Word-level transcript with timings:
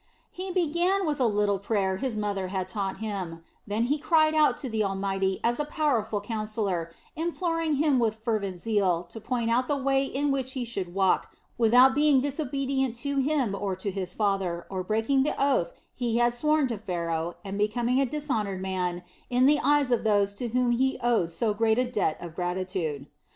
He 0.31 0.49
began 0.49 1.05
with 1.05 1.19
a 1.19 1.27
little 1.27 1.59
prayer 1.59 1.97
his 1.97 2.17
mother 2.17 2.47
had 2.47 2.67
taught 2.67 2.97
him; 2.97 3.43
then 3.67 3.83
he 3.83 3.99
cried 3.99 4.33
out 4.33 4.57
to 4.57 4.67
the 4.67 4.83
Almighty 4.83 5.39
as 5.43 5.57
to 5.57 5.61
a 5.61 5.65
powerful 5.67 6.19
counselor, 6.19 6.91
imploring 7.15 7.75
him 7.75 7.99
with 7.99 8.15
fervent 8.15 8.57
zeal 8.57 9.03
to 9.03 9.21
point 9.21 9.51
out 9.51 9.67
the 9.67 9.77
way 9.77 10.03
in 10.03 10.31
which 10.31 10.53
he 10.53 10.65
should 10.65 10.95
walk 10.95 11.35
without 11.55 11.93
being 11.93 12.19
disobedient 12.19 12.95
to 12.95 13.17
Him 13.19 13.53
or 13.53 13.75
to 13.75 13.91
his 13.91 14.15
father, 14.15 14.65
or 14.71 14.81
breaking 14.83 15.21
the 15.21 15.35
oath 15.37 15.71
he 15.93 16.17
had 16.17 16.33
sworn 16.33 16.65
to 16.69 16.79
Pharaoh 16.79 17.35
and 17.45 17.59
becoming 17.59 18.01
a 18.01 18.05
dishonored 18.07 18.59
man 18.59 19.03
in 19.29 19.45
the 19.45 19.59
eyes 19.63 19.91
of 19.91 20.03
those 20.03 20.33
to 20.33 20.47
whom 20.47 20.71
he 20.71 20.97
owed 21.03 21.29
so 21.29 21.53
great 21.53 21.77
a 21.77 21.85
debt 21.85 22.17
of 22.19 22.33
gratitude. 22.35 23.05